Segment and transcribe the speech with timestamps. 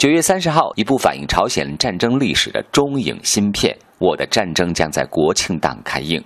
[0.00, 6.24] 九月三十号，一部反映朝鲜战争历史的中影新片《我的战争》将在国庆档开映，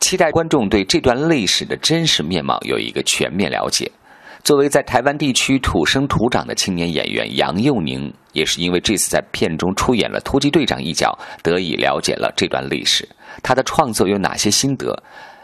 [0.00, 3.88] 期待观众对这段历史的真实面貌有一个全面了解。
[4.42, 13.08] 作为在台湾地区土生土长的青年演员杨佑宁，也是因为这次在片中出演了突击队长一角，得以了解了这段历史。
[13.40, 15.00] 他的创作有哪些心得？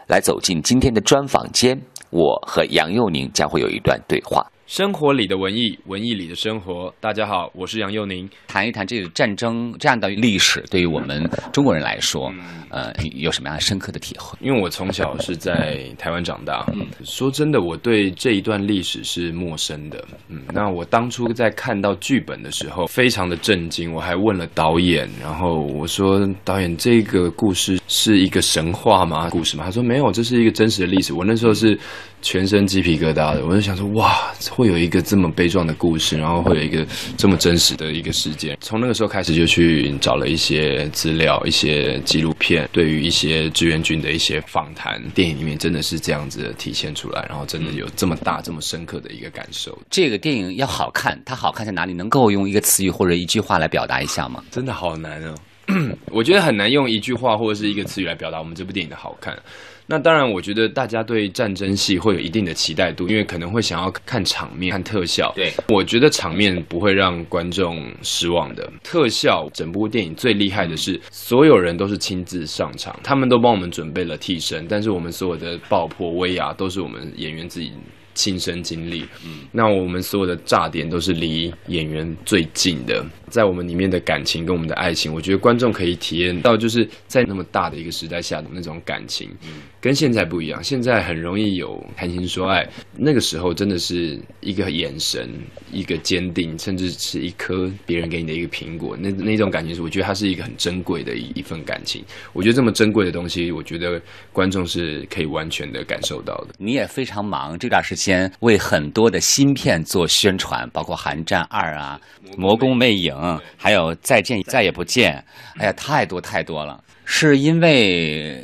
[0.07, 4.45] 来走进今天的专访间，我和杨佑宁将会有一段对话。
[4.73, 6.91] 生活里的文艺，文艺里的生活。
[6.99, 8.27] 大家好，我是杨佑宁。
[8.47, 12.33] 谈一谈这个战争这样的历史，对于我们中国人来说，
[12.71, 14.35] 呃，有什么样深刻的体会？
[14.41, 20.03] 因为我从小是在台湾长大，嗯，说真的，我对这一段历史是陌生的。
[20.27, 23.93] 嗯，那我当初在看到剧本的时候，非常的震惊。
[23.93, 29.29] 我还问了导演，然后我说：“导演，这个故事是一个神话吗？
[29.29, 31.77] 故事吗？”他说：“没有，这是一个真实的历史。”我那时候是
[32.23, 38.57] 全身鸡皮疙瘩的，我就想说：“哇！”会有一个这么悲壮的故事，然后会有一个这么真实的一个事件。
[38.61, 45.03] 从那个时候开始，就去找了一些资料、一些纪录片，对于一些志愿军的一些访谈。
[45.13, 49.77] 电影里面真的是这样子体现出来，然后真的有这么大、这么深刻的一个感受。
[49.89, 51.93] 这个电影要好看，它好看在哪里？
[51.93, 54.41] 能够用一个词语或者一句话来表达一下吗？
[54.49, 55.35] 真的好难哦，
[56.11, 59.37] 我觉得很难用一句话或者是一个词语来表达我们这部电影的好看。
[59.85, 65.33] 那当然，我觉得大家对战争戏会有一定的期待度，因为可能会想要看场面、看特效。
[65.35, 68.71] 对，我觉得场面不会让观众失望的。
[68.81, 77.73] 特效，整部电影最厉害的是，所有人都是亲自上场，他们都帮我们准备了替身，但是我们所有的爆破、威亚都是我们演员自己。
[78.13, 90.63] 亲身经历，嗯，那我们所有的炸点都是离演员最近的，在我们里面的感情跟我们的爱情，我觉得观众可以体验到，就是在那么大的一个时代下的那种感情，嗯，跟现在不一样。
[90.63, 95.29] 现在很容易有谈情说爱，那个时候真的是一个眼神，
[95.71, 102.03] 一个坚定，甚至是一颗别人给你的一个苹果，那那种感情是，我觉得它是一个很珍贵的一一份感情。
[102.31, 103.99] 我觉得这么珍贵的东西，我觉得
[104.31, 106.49] 观众是可以完全的感受到的。
[106.59, 108.02] 你也非常忙这段时间。
[108.03, 111.97] 先为很多的新片做宣传，包括《寒战二》啊，
[112.37, 113.15] 《魔宫魅影》，
[113.55, 115.23] 还有《再见再也不见》。
[115.61, 116.83] 哎呀，太多太多了！
[117.05, 118.43] 是因为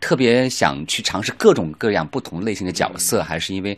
[0.00, 3.76] 特别想去尝试各种各样不同类型的角色，还是因为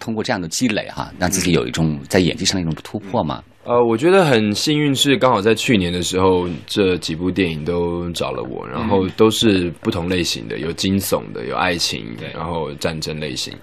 [0.00, 3.42] 通过这样的积累哈，让自己有一种在演技上的一种突破吗？
[3.64, 13.54] 呃，我觉得很幸运是刚好在去年的时候，这几部电影都找了我，然后都是不同类型的，有惊悚的，有爱情，然后战争类型。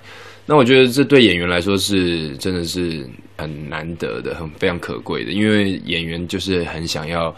[0.46, 7.34] 那我觉得这对演员来说是真的是很难得的，很非常可贵的，因为演员就是很想要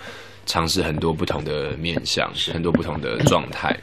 [0.46, 3.78] 尝试很多不同的面相，很多不同的状态。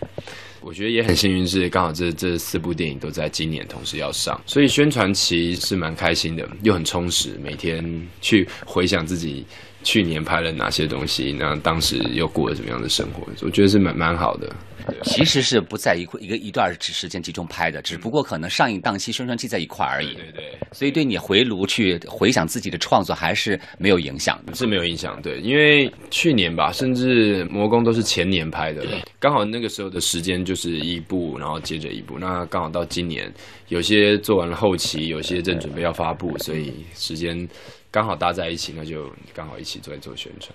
[0.60, 7.82] 我觉得也很幸运是刚好这这四部电影都在今年同时要上，所以宣传期是蛮开心的，又很充实，每天
[8.20, 9.44] 去回想自己。
[9.82, 11.34] 去年拍了哪些东西？
[11.38, 13.26] 那当时又过了什么样的生活？
[13.40, 14.54] 我觉得是蛮蛮好的。
[15.04, 20.12] 其实是不在一块一个一段时间集中拍的，只不过可能上映档期、宣传期在一块而已。
[20.12, 20.58] 对对。
[20.72, 24.54] 所以对你回炉去回想自己的创作，还是没有影响的。
[24.54, 28.84] 是没有影响，对，因为去年吧，甚至魔宫都是前年拍的，
[29.18, 32.18] 刚好那个时候的时间就是一部，然后接着一部。
[32.18, 33.32] 那刚好到今年，
[33.68, 37.48] 有些做完了后期，有些正准备要发布，所以时间。
[37.92, 40.48] 刚好搭在一起，那就刚好一起做一做宣传。